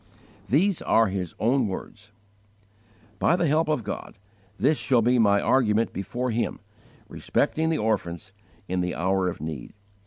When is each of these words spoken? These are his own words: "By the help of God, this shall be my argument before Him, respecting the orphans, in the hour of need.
These 0.49 0.81
are 0.81 1.09
his 1.09 1.35
own 1.39 1.67
words: 1.67 2.11
"By 3.19 3.35
the 3.35 3.45
help 3.45 3.67
of 3.67 3.83
God, 3.83 4.17
this 4.57 4.79
shall 4.79 5.03
be 5.03 5.19
my 5.19 5.39
argument 5.39 5.93
before 5.93 6.31
Him, 6.31 6.59
respecting 7.07 7.69
the 7.69 7.77
orphans, 7.77 8.33
in 8.67 8.81
the 8.81 8.95
hour 8.95 9.27
of 9.27 9.39
need. 9.41 9.73